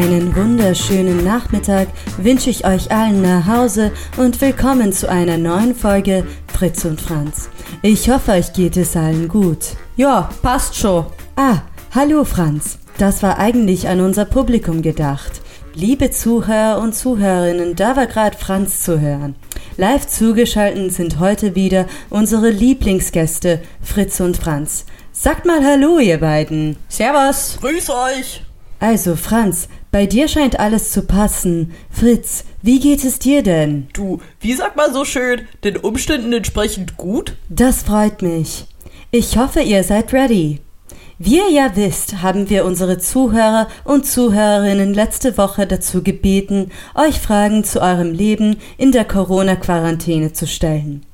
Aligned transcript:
Einen 0.00 0.34
wunderschönen 0.34 1.22
Nachmittag 1.24 1.86
wünsche 2.16 2.48
ich 2.48 2.64
euch 2.64 2.90
allen 2.90 3.20
nach 3.20 3.46
Hause 3.46 3.92
und 4.16 4.40
willkommen 4.40 4.94
zu 4.94 5.10
einer 5.10 5.36
neuen 5.36 5.74
Folge 5.74 6.26
Fritz 6.50 6.86
und 6.86 6.98
Franz. 6.98 7.50
Ich 7.82 8.08
hoffe, 8.08 8.32
euch 8.32 8.54
geht 8.54 8.78
es 8.78 8.96
allen 8.96 9.28
gut. 9.28 9.58
Ja, 9.96 10.30
passt 10.40 10.74
schon. 10.74 11.04
Ah, 11.36 11.58
hallo 11.94 12.24
Franz. 12.24 12.78
Das 12.96 13.22
war 13.22 13.38
eigentlich 13.38 13.88
an 13.88 14.00
unser 14.00 14.24
Publikum 14.24 14.80
gedacht. 14.80 15.42
Liebe 15.74 16.10
Zuhörer 16.10 16.80
und 16.80 16.94
Zuhörerinnen, 16.94 17.76
da 17.76 17.94
war 17.94 18.06
gerade 18.06 18.38
Franz 18.38 18.82
zu 18.82 19.02
hören. 19.02 19.34
Live 19.76 20.06
zugeschaltet 20.06 20.94
sind 20.94 21.18
heute 21.18 21.54
wieder 21.54 21.84
unsere 22.08 22.48
Lieblingsgäste 22.48 23.60
Fritz 23.82 24.18
und 24.20 24.38
Franz. 24.38 24.86
Sagt 25.12 25.44
mal 25.44 25.62
Hallo, 25.62 25.98
ihr 25.98 26.20
beiden. 26.20 26.76
Servus. 26.88 27.58
Grüß 27.60 27.90
euch. 27.90 28.42
Also, 28.82 29.14
Franz, 29.14 29.68
bei 29.90 30.06
dir 30.06 30.28
scheint 30.28 30.60
alles 30.60 30.92
zu 30.92 31.02
passen. 31.02 31.72
Fritz, 31.90 32.44
wie 32.62 32.78
geht 32.78 33.04
es 33.04 33.18
dir 33.18 33.42
denn? 33.42 33.88
Du, 33.92 34.20
wie 34.40 34.54
sagt 34.54 34.76
man 34.76 34.92
so 34.92 35.04
schön, 35.04 35.42
den 35.64 35.76
Umständen 35.76 36.32
entsprechend 36.32 36.96
gut? 36.96 37.36
Das 37.48 37.82
freut 37.82 38.22
mich. 38.22 38.66
Ich 39.10 39.36
hoffe, 39.36 39.60
ihr 39.60 39.82
seid 39.82 40.12
ready. 40.12 40.60
Wie 41.18 41.36
ihr 41.36 41.50
ja 41.50 41.72
wisst, 41.74 42.22
haben 42.22 42.48
wir 42.48 42.64
unsere 42.64 42.98
Zuhörer 42.98 43.68
und 43.84 44.06
Zuhörerinnen 44.06 44.94
letzte 44.94 45.36
Woche 45.36 45.66
dazu 45.66 46.02
gebeten, 46.02 46.70
euch 46.94 47.20
Fragen 47.20 47.62
zu 47.62 47.82
eurem 47.82 48.12
Leben 48.12 48.56
in 48.78 48.90
der 48.90 49.04
Corona-Quarantäne 49.04 50.32
zu 50.32 50.46
stellen. 50.46 51.04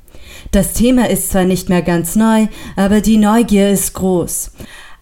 Das 0.53 0.75
Thema 0.75 1.11
ist 1.11 1.31
zwar 1.31 1.45
nicht 1.45 1.69
mehr 1.69 1.83
ganz 1.83 2.15
neu, 2.15 2.47
aber 2.77 3.01
die 3.01 3.17
Neugier 3.17 3.71
ist 3.71 3.95
groß. 3.95 4.53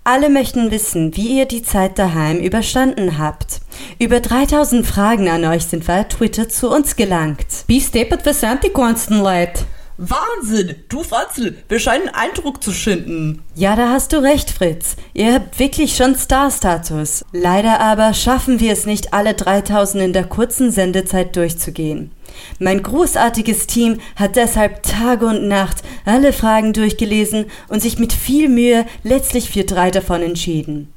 Alle 0.06 0.28
möchten 0.28 0.70
wissen, 0.70 1.16
wie 1.16 1.38
ihr 1.38 1.46
die 1.46 1.62
Zeit 1.62 1.98
daheim 1.98 2.38
überstanden 2.38 3.16
habt. 3.16 3.62
Über 3.98 4.20
3000 4.20 4.86
Fragen 4.86 5.30
an 5.30 5.46
euch 5.46 5.64
sind 5.64 5.88
via 5.88 6.04
Twitter 6.04 6.46
zu 6.46 6.70
uns 6.70 6.96
gelangt. 6.96 7.46
Wie 7.68 7.80
steppert 7.80 8.26
was 8.26 8.40
sind 8.40 8.62
die 8.62 8.72
ganzen 8.72 9.20
Leute? 9.22 9.64
Wahnsinn! 9.96 10.74
Du 10.90 11.02
Franzl, 11.02 11.56
wir 11.70 11.78
scheinen 11.78 12.10
Eindruck 12.10 12.62
zu 12.62 12.72
schinden. 12.72 13.42
Ja, 13.54 13.76
da 13.76 13.88
hast 13.88 14.12
du 14.12 14.22
recht, 14.22 14.50
Fritz. 14.50 14.96
Ihr 15.14 15.32
habt 15.32 15.58
wirklich 15.58 15.96
schon 15.96 16.16
Star-Status. 16.16 17.24
Leider 17.32 17.80
aber 17.80 18.12
schaffen 18.12 18.60
wir 18.60 18.74
es 18.74 18.84
nicht, 18.84 19.14
alle 19.14 19.32
3000 19.32 20.04
in 20.04 20.12
der 20.12 20.24
kurzen 20.24 20.70
Sendezeit 20.70 21.34
durchzugehen. 21.34 22.10
Mein 22.58 22.82
großartiges 22.82 23.66
Team 23.66 23.98
hat 24.16 24.36
deshalb 24.36 24.82
Tag 24.82 25.22
und 25.22 25.48
Nacht 25.48 25.82
alle 26.04 26.32
Fragen 26.32 26.72
durchgelesen 26.72 27.46
und 27.68 27.80
sich 27.80 27.98
mit 27.98 28.12
viel 28.12 28.48
Mühe 28.48 28.86
letztlich 29.02 29.50
für 29.50 29.64
drei 29.64 29.90
davon 29.90 30.22
entschieden. 30.22 30.92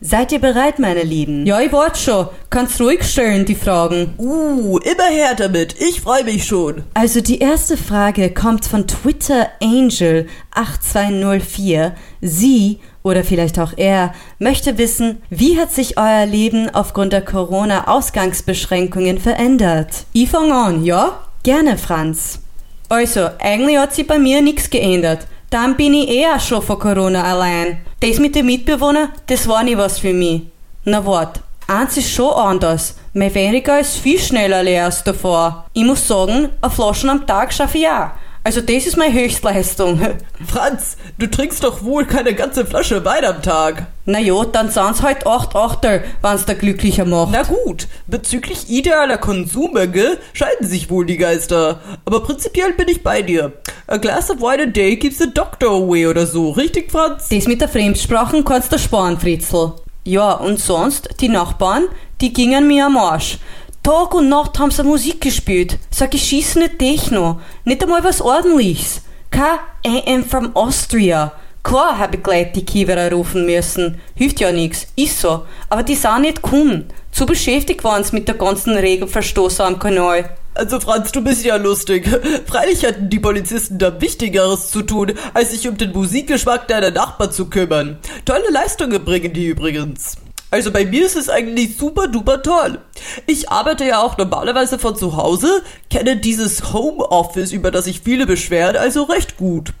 Seid 0.00 0.30
ihr 0.30 0.40
bereit, 0.40 0.78
meine 0.78 1.02
Lieben? 1.02 1.46
Ja, 1.46 1.58
ich 1.60 1.72
warte 1.72 1.98
schon. 1.98 2.28
Kannst 2.50 2.78
ruhig 2.82 3.02
stellen, 3.02 3.46
die 3.46 3.54
Fragen. 3.54 4.12
Uh, 4.18 4.76
immer 4.78 5.08
her 5.10 5.34
damit. 5.34 5.74
Ich 5.80 6.02
freue 6.02 6.22
mich 6.22 6.44
schon. 6.44 6.82
Also 6.92 7.22
die 7.22 7.38
erste 7.38 7.78
Frage 7.78 8.30
kommt 8.30 8.66
von 8.66 8.86
Twitter 8.86 9.48
Angel 9.62 10.26
8204. 10.50 11.94
Sie 12.20 12.80
oder 13.06 13.22
vielleicht 13.22 13.60
auch 13.60 13.72
er 13.76 14.12
möchte 14.40 14.78
wissen, 14.78 15.22
wie 15.30 15.60
hat 15.60 15.70
sich 15.70 15.96
euer 15.96 16.26
Leben 16.26 16.68
aufgrund 16.74 17.12
der 17.12 17.24
Corona-Ausgangsbeschränkungen 17.24 19.18
verändert? 19.18 20.06
Ich 20.12 20.28
fange 20.28 20.52
an, 20.52 20.84
ja? 20.84 21.20
Gerne, 21.44 21.78
Franz. 21.78 22.40
Also, 22.88 23.28
eigentlich 23.38 23.78
hat 23.78 23.94
sich 23.94 24.08
bei 24.08 24.18
mir 24.18 24.42
nichts 24.42 24.68
geändert. 24.68 25.28
Dann 25.50 25.76
bin 25.76 25.94
ich 25.94 26.08
eher 26.08 26.40
schon 26.40 26.62
vor 26.62 26.80
Corona 26.80 27.22
allein. 27.22 27.78
Das 28.00 28.18
mit 28.18 28.34
den 28.34 28.46
Mitbewohnern, 28.46 29.10
das 29.28 29.46
war 29.46 29.62
nie 29.62 29.76
was 29.76 30.00
für 30.00 30.12
mich. 30.12 30.42
Na 30.84 31.06
wart, 31.06 31.40
eins 31.68 31.96
ist 31.96 32.10
schon 32.10 32.34
anders. 32.34 32.96
Mein 33.14 33.32
Weniger 33.36 33.78
ist 33.78 33.98
viel 33.98 34.18
schneller 34.18 34.64
leer 34.64 34.86
als 34.86 35.04
davor. 35.04 35.66
Ich 35.72 35.84
muss 35.84 36.08
sagen, 36.08 36.48
eine 36.60 36.70
Flaschen 36.72 37.10
am 37.10 37.24
Tag 37.24 37.52
schaffe 37.52 37.78
ich 37.78 37.86
auch. 37.86 38.10
Also 38.46 38.60
das 38.60 38.86
ist 38.86 38.96
meine 38.96 39.12
Höchstleistung. 39.12 40.00
Franz, 40.46 40.96
du 41.18 41.26
trinkst 41.26 41.64
doch 41.64 41.82
wohl 41.82 42.04
keine 42.04 42.32
ganze 42.32 42.64
Flasche 42.64 43.04
Wein 43.04 43.24
am 43.24 43.42
Tag. 43.42 43.88
Na 44.04 44.20
ja, 44.20 44.44
dann 44.44 44.70
sind's 44.70 45.02
halt 45.02 45.26
acht 45.26 45.56
Achtel, 45.56 46.04
wenn's 46.22 46.44
da 46.44 46.54
glücklicher 46.54 47.04
macht. 47.06 47.32
Na 47.32 47.42
gut, 47.42 47.88
bezüglich 48.06 48.70
idealer 48.70 49.18
Konsummenge 49.18 50.18
scheiden 50.32 50.68
sich 50.68 50.90
wohl 50.90 51.06
die 51.06 51.16
Geister. 51.16 51.80
Aber 52.04 52.22
prinzipiell 52.22 52.72
bin 52.74 52.86
ich 52.86 53.02
bei 53.02 53.20
dir. 53.20 53.52
A 53.88 53.96
glass 53.96 54.30
of 54.30 54.38
wine 54.38 54.62
a 54.62 54.66
day 54.66 54.96
keeps 54.96 55.18
the 55.18 55.34
doctor 55.34 55.70
away 55.70 56.06
oder 56.06 56.24
so, 56.24 56.52
richtig, 56.52 56.92
Franz? 56.92 57.28
Das 57.28 57.48
mit 57.48 57.60
der 57.60 57.68
Fremdsprachen 57.68 58.44
kannst 58.44 58.72
du 58.72 58.78
sparen, 58.78 59.18
Fritzl. 59.18 59.72
Ja, 60.04 60.34
und 60.34 60.60
sonst, 60.60 61.08
die 61.20 61.28
Nachbarn, 61.28 61.86
die 62.20 62.32
gingen 62.32 62.68
mir 62.68 62.86
am 62.86 62.96
Arsch. 62.96 63.38
Tag 63.86 64.14
und 64.14 64.28
Nacht 64.28 64.58
haben 64.58 64.72
sie 64.72 64.82
Musik 64.82 65.20
gespielt. 65.20 65.78
So 65.92 66.08
geschissene 66.08 66.76
Techno. 66.76 67.38
Nicht 67.64 67.84
einmal 67.84 68.02
was 68.02 68.20
ordentliches. 68.20 69.02
Kein 69.30 69.60
I 69.86 70.02
am 70.08 70.24
from 70.24 70.56
Austria. 70.56 71.30
Klar 71.62 71.96
habe 71.96 72.16
ich 72.16 72.22
gleich 72.24 72.50
die 72.50 72.64
Kiewerer 72.64 73.12
rufen 73.12 73.46
müssen. 73.46 74.00
Hilft 74.16 74.40
ja 74.40 74.50
nix. 74.50 74.88
Ist 74.96 75.20
so. 75.20 75.46
Aber 75.68 75.84
die 75.84 75.94
sind 75.94 76.22
nicht 76.22 76.42
gekommen. 76.42 76.86
Zu 77.12 77.26
beschäftigt 77.26 77.84
waren 77.84 78.02
sie 78.02 78.16
mit 78.16 78.26
der 78.26 78.34
ganzen 78.34 78.76
Regelverstoß 78.76 79.60
am 79.60 79.78
Kanal. 79.78 80.30
Also 80.54 80.80
Franz, 80.80 81.12
du 81.12 81.22
bist 81.22 81.44
ja 81.44 81.54
lustig. 81.54 82.08
Freilich 82.48 82.84
hatten 82.84 83.08
die 83.08 83.20
Polizisten 83.20 83.78
da 83.78 84.00
Wichtigeres 84.00 84.72
zu 84.72 84.82
tun, 84.82 85.12
als 85.32 85.52
sich 85.52 85.68
um 85.68 85.78
den 85.78 85.92
Musikgeschmack 85.92 86.66
deiner 86.66 86.90
Nachbarn 86.90 87.30
zu 87.30 87.48
kümmern. 87.48 87.98
Tolle 88.24 88.50
Leistungen 88.50 89.04
bringen 89.04 89.32
die 89.32 89.46
übrigens. 89.46 90.16
Also 90.56 90.70
bei 90.70 90.86
mir 90.86 91.04
ist 91.04 91.16
es 91.16 91.28
eigentlich 91.28 91.76
super 91.76 92.08
duper 92.08 92.42
toll. 92.42 92.78
Ich 93.26 93.50
arbeite 93.50 93.84
ja 93.84 94.02
auch 94.02 94.16
normalerweise 94.16 94.78
von 94.78 94.96
zu 94.96 95.14
Hause, 95.18 95.62
kenne 95.90 96.16
dieses 96.16 96.72
Homeoffice, 96.72 97.52
über 97.52 97.70
das 97.70 97.84
sich 97.84 98.00
viele 98.00 98.24
beschweren, 98.24 98.74
also 98.74 99.02
recht 99.02 99.36
gut. 99.36 99.74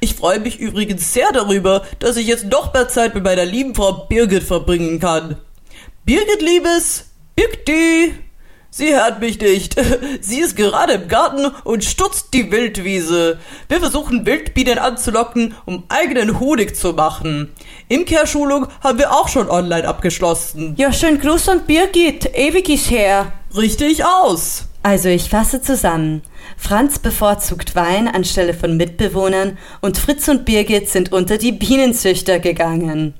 Ich 0.00 0.14
freue 0.14 0.40
mich 0.40 0.58
übrigens 0.58 1.12
sehr 1.12 1.30
darüber, 1.34 1.82
dass 1.98 2.16
ich 2.16 2.26
jetzt 2.26 2.46
noch 2.46 2.72
mehr 2.72 2.88
Zeit 2.88 3.14
mit 3.14 3.24
meiner 3.24 3.44
lieben 3.44 3.74
Frau 3.74 4.06
Birgit 4.08 4.42
verbringen 4.42 5.00
kann. 5.00 5.36
Birgit, 6.06 6.40
Liebes, 6.40 7.10
Birgti! 7.36 8.14
Sie 8.74 8.94
hört 8.94 9.20
mich 9.20 9.38
nicht. 9.38 9.76
Sie 10.22 10.40
ist 10.40 10.56
gerade 10.56 10.94
im 10.94 11.06
Garten 11.06 11.44
und 11.64 11.84
stutzt 11.84 12.28
die 12.32 12.50
Wildwiese. 12.50 13.38
Wir 13.68 13.80
versuchen 13.80 14.24
Wildbienen 14.24 14.78
anzulocken, 14.78 15.54
um 15.66 15.84
eigenen 15.90 16.40
Honig 16.40 16.74
zu 16.74 16.94
machen. 16.94 17.52
Imkehrschulung 17.88 18.68
haben 18.82 18.98
wir 18.98 19.12
auch 19.12 19.28
schon 19.28 19.50
online 19.50 19.86
abgeschlossen. 19.86 20.74
Ja, 20.78 20.90
schön 20.90 21.20
Gruß 21.20 21.50
an 21.50 21.66
Birgit. 21.66 22.30
Ewig 22.34 22.70
ist 22.70 22.90
her. 22.90 23.34
Richtig 23.54 24.06
aus. 24.06 24.64
Also 24.82 25.10
ich 25.10 25.28
fasse 25.28 25.60
zusammen. 25.60 26.22
Franz 26.56 26.98
bevorzugt 26.98 27.76
Wein 27.76 28.08
anstelle 28.08 28.54
von 28.54 28.78
Mitbewohnern 28.78 29.58
und 29.82 29.98
Fritz 29.98 30.28
und 30.28 30.46
Birgit 30.46 30.88
sind 30.88 31.12
unter 31.12 31.36
die 31.36 31.52
Bienenzüchter 31.52 32.38
gegangen. 32.38 33.12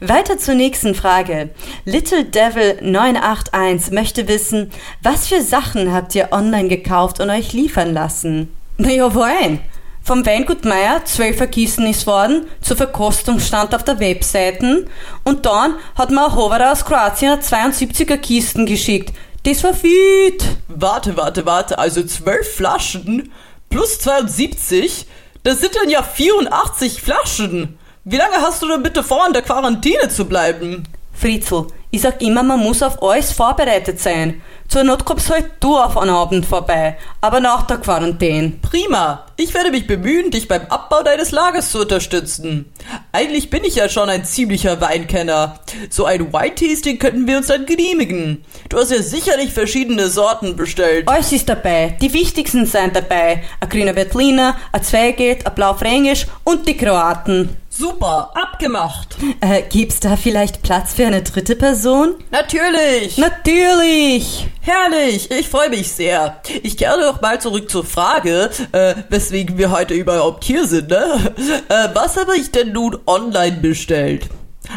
Weiter 0.00 0.38
zur 0.38 0.54
nächsten 0.54 0.94
Frage. 0.94 1.50
Little 1.84 2.24
Devil 2.24 2.78
981 2.82 3.92
möchte 3.92 4.28
wissen, 4.28 4.70
was 5.02 5.28
für 5.28 5.42
Sachen 5.42 5.92
habt 5.92 6.14
ihr 6.14 6.28
online 6.32 6.68
gekauft 6.68 7.20
und 7.20 7.30
euch 7.30 7.52
liefern 7.52 7.92
lassen? 7.92 8.54
Naja, 8.78 9.14
Wein. 9.14 9.60
Vom 10.02 10.24
Weingut 10.24 10.64
Meier 10.64 11.04
12 11.04 11.50
Kisten 11.50 11.86
ist 11.86 12.06
worden, 12.06 12.46
zur 12.62 12.76
Verkostung 12.76 13.38
stand 13.38 13.74
auf 13.74 13.84
der 13.84 14.00
Webseite 14.00 14.86
und 15.24 15.44
dann 15.44 15.74
hat 15.94 16.10
mir 16.10 16.24
ein 16.24 16.34
Hoverer 16.34 16.72
aus 16.72 16.84
Kroatien 16.84 17.38
72er 17.38 18.16
Kisten 18.16 18.66
geschickt. 18.66 19.14
Das 19.44 19.62
war 19.62 19.74
viel. 19.74 20.36
Warte, 20.68 21.16
warte, 21.16 21.46
warte, 21.46 21.78
also 21.78 22.02
12 22.02 22.56
Flaschen 22.56 23.30
plus 23.68 24.00
72, 24.00 25.06
das 25.42 25.60
sind 25.60 25.76
dann 25.76 25.88
ja 25.88 26.02
84 26.02 27.00
Flaschen. 27.00 27.78
Wie 28.04 28.16
lange 28.16 28.36
hast 28.36 28.62
du 28.62 28.68
denn 28.68 28.82
bitte 28.82 29.02
vor, 29.02 29.26
in 29.26 29.34
der 29.34 29.42
Quarantäne 29.42 30.08
zu 30.08 30.24
bleiben? 30.24 30.84
Fritzl, 31.12 31.66
ich 31.90 32.00
sag 32.00 32.22
immer, 32.22 32.42
man 32.42 32.60
muss 32.60 32.82
auf 32.82 33.02
alles 33.02 33.30
vorbereitet 33.30 34.00
sein. 34.00 34.40
Zur 34.68 34.84
Not 34.84 35.04
kommst 35.04 35.28
halt 35.28 35.50
du 35.60 35.76
auf 35.76 35.98
einen 35.98 36.08
Abend 36.10 36.46
vorbei, 36.46 36.96
aber 37.20 37.40
nach 37.40 37.66
der 37.66 37.76
Quarantäne. 37.76 38.52
Prima. 38.62 39.26
Ich 39.36 39.52
werde 39.52 39.70
mich 39.70 39.86
bemühen, 39.86 40.30
dich 40.30 40.48
beim 40.48 40.62
Abbau 40.70 41.02
deines 41.02 41.30
Lagers 41.30 41.72
zu 41.72 41.80
unterstützen. 41.80 42.72
Eigentlich 43.12 43.50
bin 43.50 43.64
ich 43.64 43.74
ja 43.74 43.90
schon 43.90 44.08
ein 44.08 44.24
ziemlicher 44.24 44.80
Weinkenner. 44.80 45.60
So 45.90 46.06
ein 46.06 46.32
Wine-Tasting 46.32 46.98
könnten 46.98 47.26
wir 47.26 47.36
uns 47.36 47.48
dann 47.48 47.66
genehmigen. 47.66 48.46
Du 48.70 48.78
hast 48.78 48.92
ja 48.92 49.02
sicherlich 49.02 49.52
verschiedene 49.52 50.08
Sorten 50.08 50.56
bestellt. 50.56 51.06
Alles 51.06 51.32
ist 51.32 51.50
dabei. 51.50 51.98
Die 52.00 52.14
wichtigsten 52.14 52.64
sind 52.64 52.96
dabei. 52.96 53.42
Ein 53.60 53.68
grüner 53.68 53.94
Veltliner, 53.94 54.56
ein 54.72 54.82
Zweigelt, 54.82 55.46
ein 55.46 55.54
Blau-Fränkisch 55.54 56.28
und 56.44 56.66
die 56.66 56.78
Kroaten. 56.78 57.59
Super, 57.80 58.30
abgemacht. 58.34 59.16
Äh, 59.40 59.62
gibt's 59.62 60.00
da 60.00 60.16
vielleicht 60.16 60.62
Platz 60.62 60.92
für 60.92 61.06
eine 61.06 61.22
dritte 61.22 61.56
Person? 61.56 62.14
Natürlich. 62.30 63.16
Natürlich. 63.16 64.46
Herrlich, 64.60 65.30
ich 65.30 65.48
freue 65.48 65.70
mich 65.70 65.90
sehr. 65.90 66.42
Ich 66.62 66.76
kehre 66.76 67.00
doch 67.00 67.22
mal 67.22 67.40
zurück 67.40 67.70
zur 67.70 67.86
Frage, 67.86 68.50
äh, 68.72 68.96
weswegen 69.08 69.56
wir 69.56 69.70
heute 69.70 69.94
überhaupt 69.94 70.44
hier 70.44 70.66
sind, 70.66 70.90
ne? 70.90 71.34
Äh, 71.70 71.88
was 71.94 72.18
habe 72.18 72.36
ich 72.36 72.50
denn 72.50 72.72
nun 72.72 72.98
online 73.06 73.56
bestellt? 73.56 74.28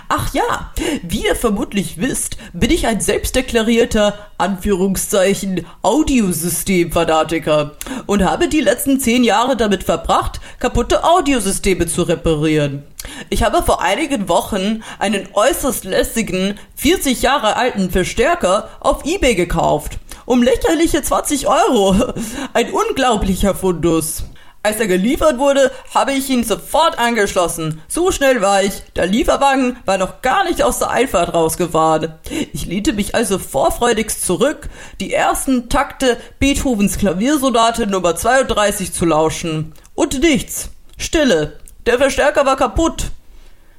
Ach 0.07 0.33
ja, 0.33 0.71
wie 1.03 1.25
ihr 1.25 1.35
vermutlich 1.35 1.99
wisst, 1.99 2.37
bin 2.53 2.71
ich 2.71 2.87
ein 2.87 3.01
selbstdeklarierter, 3.01 4.17
Anführungszeichen, 4.37 5.65
Audiosystem-Fanatiker 5.81 7.75
und 8.05 8.23
habe 8.23 8.47
die 8.47 8.61
letzten 8.61 8.99
zehn 8.99 9.25
Jahre 9.25 9.57
damit 9.57 9.83
verbracht, 9.83 10.39
kaputte 10.59 11.03
Audiosysteme 11.03 11.85
zu 11.85 12.03
reparieren. 12.03 12.83
Ich 13.29 13.43
habe 13.43 13.63
vor 13.63 13.81
einigen 13.81 14.29
Wochen 14.29 14.83
einen 14.99 15.27
äußerst 15.33 15.83
lässigen, 15.85 16.59
40 16.75 17.21
Jahre 17.21 17.55
alten 17.55 17.89
Verstärker 17.89 18.69
auf 18.79 19.05
Ebay 19.05 19.35
gekauft. 19.35 19.99
Um 20.25 20.41
lächerliche 20.41 21.01
20 21.01 21.47
Euro. 21.47 22.13
Ein 22.53 22.71
unglaublicher 22.71 23.55
Fundus. 23.55 24.23
Als 24.65 24.79
er 24.79 24.87
geliefert 24.87 25.39
wurde, 25.39 25.71
habe 25.93 26.13
ich 26.13 26.29
ihn 26.29 26.45
sofort 26.45 26.97
angeschlossen. 26.97 27.81
So 27.89 28.11
schnell 28.11 28.41
war 28.41 28.63
ich. 28.63 28.81
Der 28.95 29.05
Lieferwagen 29.05 29.75
war 29.83 29.97
noch 29.97 30.21
gar 30.21 30.45
nicht 30.45 30.63
aus 30.63 30.79
der 30.79 30.89
Einfahrt 30.89 31.33
rausgefahren. 31.33 32.13
Ich 32.53 32.65
lehnte 32.65 32.93
mich 32.93 33.13
also 33.13 33.39
vorfreudigst 33.39 34.25
zurück, 34.25 34.69
die 35.01 35.11
ersten 35.11 35.67
Takte 35.67 36.15
Beethovens 36.39 36.97
Klaviersonate 36.97 37.87
Nummer 37.87 38.15
32 38.15 38.93
zu 38.93 39.03
lauschen. 39.03 39.73
Und 39.95 40.21
nichts. 40.21 40.69
Stille. 40.97 41.59
Der 41.85 41.97
Verstärker 41.97 42.45
war 42.45 42.55
kaputt. 42.55 43.11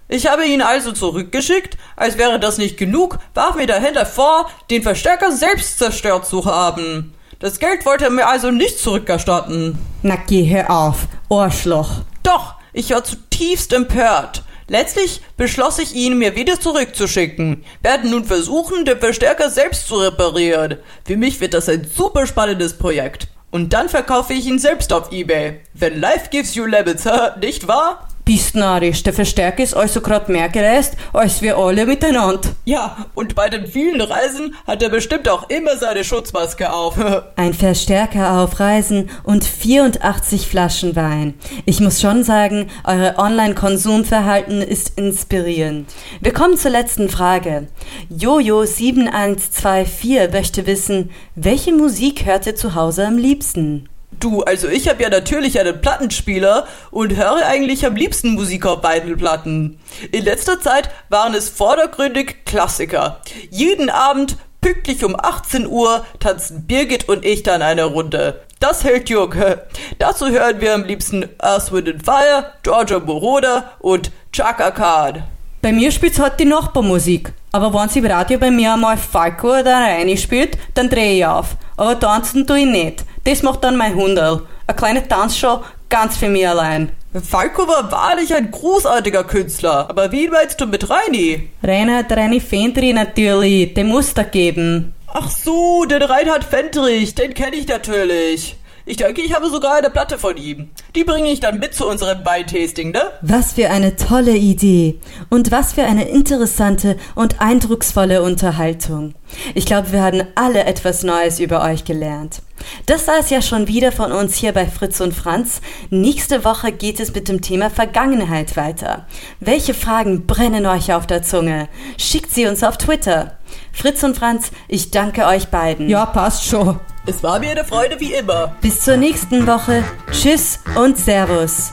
Ich 0.08 0.26
habe 0.26 0.46
ihn 0.46 0.60
also 0.60 0.92
zurückgeschickt, 0.92 1.78
als 1.96 2.18
wäre 2.18 2.38
das 2.38 2.58
nicht 2.58 2.76
genug, 2.76 3.18
warf 3.32 3.54
mir 3.54 3.66
der 3.66 3.80
Händler 3.80 4.04
vor, 4.04 4.50
den 4.70 4.82
Verstärker 4.82 5.32
selbst 5.32 5.78
zerstört 5.78 6.26
zu 6.26 6.44
haben. 6.44 7.14
Das 7.38 7.58
Geld 7.58 7.86
wollte 7.86 8.04
er 8.04 8.10
mir 8.10 8.26
also 8.26 8.50
nicht 8.50 8.78
zurückerstatten. 8.78 9.78
Na 10.02 10.16
geh, 10.16 10.46
hör 10.48 10.70
auf, 10.70 11.08
Arschloch. 11.30 12.02
Doch, 12.22 12.54
ich 12.74 12.90
war 12.90 13.04
zutiefst 13.04 13.72
empört. 13.72 14.42
Letztlich 14.68 15.20
beschloss 15.36 15.78
ich 15.78 15.94
ihn, 15.94 16.18
mir 16.18 16.36
wieder 16.36 16.60
zurückzuschicken. 16.60 17.64
Werden 17.82 18.10
nun 18.10 18.24
versuchen, 18.24 18.84
den 18.84 18.98
Verstärker 18.98 19.50
selbst 19.50 19.88
zu 19.88 19.96
reparieren. 19.96 20.78
Für 21.04 21.16
mich 21.16 21.40
wird 21.40 21.54
das 21.54 21.68
ein 21.68 21.84
super 21.84 22.26
spannendes 22.26 22.76
Projekt. 22.78 23.28
Und 23.54 23.72
dann 23.72 23.88
verkaufe 23.88 24.32
ich 24.32 24.46
ihn 24.46 24.58
selbst 24.58 24.92
auf 24.92 25.12
Ebay. 25.12 25.60
Wenn 25.74 26.00
life 26.00 26.28
gives 26.30 26.56
you 26.56 26.64
lemons, 26.64 27.04
nicht 27.40 27.68
wahr? 27.68 28.08
Bist 28.24 28.54
narrisch, 28.54 29.02
der 29.02 29.12
Verstärker 29.12 29.62
ist 29.62 29.74
also 29.74 30.00
grad 30.00 30.30
mehr 30.30 30.48
gereist, 30.48 30.94
als 31.12 31.42
wir 31.42 31.58
alle 31.58 31.84
miteinander. 31.84 32.48
Ja, 32.64 33.04
und 33.14 33.34
bei 33.34 33.50
den 33.50 33.66
vielen 33.66 34.00
Reisen 34.00 34.54
hat 34.66 34.82
er 34.82 34.88
bestimmt 34.88 35.28
auch 35.28 35.50
immer 35.50 35.76
seine 35.76 36.04
Schutzmaske 36.04 36.72
auf. 36.72 36.96
Ein 37.36 37.52
Verstärker 37.52 38.40
auf 38.40 38.60
Reisen 38.60 39.10
und 39.24 39.44
84 39.44 40.46
Flaschen 40.46 40.96
Wein. 40.96 41.34
Ich 41.66 41.80
muss 41.80 42.00
schon 42.00 42.24
sagen, 42.24 42.70
eure 42.84 43.18
Online-Konsumverhalten 43.18 44.62
ist 44.62 44.98
inspirierend. 44.98 45.92
Wir 46.22 46.32
kommen 46.32 46.56
zur 46.56 46.70
letzten 46.70 47.10
Frage. 47.10 47.68
Jojo7124 48.10 50.32
möchte 50.32 50.66
wissen, 50.66 51.10
welche 51.34 51.72
Musik 51.72 52.26
hört 52.26 52.46
ihr 52.46 52.56
zu 52.56 52.74
Hause 52.74 53.06
am 53.06 53.18
liebsten? 53.18 53.88
Du, 54.24 54.40
also 54.40 54.68
ich 54.68 54.88
habe 54.88 55.02
ja 55.02 55.10
natürlich 55.10 55.60
einen 55.60 55.82
Plattenspieler 55.82 56.66
und 56.90 57.14
höre 57.14 57.44
eigentlich 57.44 57.84
am 57.84 57.94
liebsten 57.94 58.30
Musik 58.30 58.64
auf 58.64 58.80
beiden 58.80 59.18
Platten. 59.18 59.78
In 60.12 60.24
letzter 60.24 60.58
Zeit 60.62 60.88
waren 61.10 61.34
es 61.34 61.50
vordergründig 61.50 62.46
Klassiker. 62.46 63.20
Jeden 63.50 63.90
Abend 63.90 64.38
pünktlich 64.62 65.04
um 65.04 65.14
18 65.14 65.66
Uhr 65.66 66.06
tanzen 66.20 66.66
Birgit 66.66 67.06
und 67.06 67.22
ich 67.22 67.42
dann 67.42 67.60
eine 67.60 67.84
Runde. 67.84 68.40
Das 68.60 68.82
hält 68.82 69.10
jung. 69.10 69.34
Dazu 69.98 70.30
hören 70.30 70.58
wir 70.58 70.72
am 70.72 70.84
liebsten 70.84 71.28
Earth, 71.36 71.70
Wind 71.70 71.90
and 71.90 72.02
Fire, 72.02 72.52
Georgia 72.62 73.00
Moroder 73.00 73.72
und 73.78 74.10
Chaka 74.32 74.70
Khan. 74.70 75.24
Bei 75.60 75.70
mir 75.70 75.92
spielt's 75.92 76.18
halt 76.18 76.40
die 76.40 76.46
Nachbarmusik. 76.46 77.34
Aber 77.52 77.74
wenn 77.74 77.90
sie 77.90 77.98
im 77.98 78.06
Radio 78.06 78.38
bei 78.38 78.50
mir 78.50 78.72
einmal 78.72 78.96
Falco 78.96 79.48
oder 79.48 79.74
Reini 79.74 80.16
spielt, 80.16 80.56
dann 80.72 80.88
drehe 80.88 81.18
ich 81.18 81.26
auf. 81.26 81.56
Aber 81.76 82.00
tanzen 82.00 82.46
tue 82.46 82.60
ich 82.60 82.66
nicht. 82.66 83.04
Das 83.24 83.42
macht 83.42 83.64
dann 83.64 83.76
mein 83.76 83.94
Hunderl. 83.94 84.42
Eine 84.66 84.76
kleine 84.76 85.08
Tanzshow, 85.08 85.62
ganz 85.88 86.16
für 86.16 86.28
mich 86.28 86.46
allein. 86.46 86.92
Falco 87.22 87.66
war 87.68 87.90
wahrlich 87.92 88.34
ein 88.34 88.50
großartiger 88.50 89.24
Künstler. 89.24 89.88
Aber 89.88 90.12
wie 90.12 90.28
meinst 90.28 90.60
du 90.60 90.66
mit 90.66 90.90
Reini? 90.90 91.48
Reinhard 91.62 92.10
Reini 92.12 92.40
Fendri 92.40 92.92
natürlich. 92.92 93.74
Den 93.74 93.88
muss 93.88 94.14
da 94.14 94.24
geben. 94.24 94.94
Ach 95.06 95.30
so, 95.30 95.84
den 95.84 96.02
Reinhard 96.02 96.44
Fendrich, 96.44 97.14
den 97.14 97.34
kenne 97.34 97.56
ich 97.56 97.68
natürlich. 97.68 98.56
Ich 98.86 98.98
denke, 98.98 99.22
ich 99.22 99.34
habe 99.34 99.48
sogar 99.48 99.76
eine 99.76 99.88
Platte 99.88 100.18
von 100.18 100.36
ihm. 100.36 100.68
Die 100.94 101.04
bringe 101.04 101.30
ich 101.30 101.40
dann 101.40 101.58
mit 101.58 101.74
zu 101.74 101.88
unserem 101.88 102.22
Weintasting, 102.22 102.90
ne? 102.90 103.00
Was 103.22 103.54
für 103.54 103.70
eine 103.70 103.96
tolle 103.96 104.36
Idee 104.36 105.00
und 105.30 105.50
was 105.50 105.72
für 105.72 105.84
eine 105.84 106.06
interessante 106.06 106.98
und 107.14 107.40
eindrucksvolle 107.40 108.20
Unterhaltung. 108.20 109.14
Ich 109.54 109.64
glaube, 109.64 109.92
wir 109.92 110.02
haben 110.02 110.22
alle 110.34 110.64
etwas 110.64 111.02
Neues 111.02 111.40
über 111.40 111.64
euch 111.64 111.86
gelernt. 111.86 112.42
Das 112.84 113.08
war 113.08 113.18
es 113.18 113.30
ja 113.30 113.40
schon 113.40 113.68
wieder 113.68 113.90
von 113.90 114.12
uns 114.12 114.34
hier 114.34 114.52
bei 114.52 114.66
Fritz 114.66 115.00
und 115.00 115.14
Franz. 115.14 115.62
Nächste 115.88 116.44
Woche 116.44 116.70
geht 116.70 117.00
es 117.00 117.14
mit 117.14 117.28
dem 117.28 117.40
Thema 117.40 117.70
Vergangenheit 117.70 118.54
weiter. 118.54 119.06
Welche 119.40 119.72
Fragen 119.72 120.26
brennen 120.26 120.66
euch 120.66 120.92
auf 120.92 121.06
der 121.06 121.22
Zunge? 121.22 121.68
Schickt 121.96 122.32
sie 122.32 122.46
uns 122.46 122.62
auf 122.62 122.76
Twitter. 122.76 123.38
Fritz 123.74 124.02
und 124.02 124.16
Franz, 124.16 124.50
ich 124.68 124.90
danke 124.90 125.26
euch 125.26 125.48
beiden. 125.48 125.88
Ja, 125.88 126.06
passt 126.06 126.46
schon. 126.46 126.80
Es 127.06 127.22
war 127.22 127.38
mir 127.38 127.50
eine 127.50 127.64
Freude 127.64 128.00
wie 128.00 128.14
immer. 128.14 128.54
Bis 128.62 128.80
zur 128.80 128.96
nächsten 128.96 129.46
Woche. 129.46 129.84
Tschüss 130.10 130.60
und 130.74 130.96
Servus. 130.96 131.72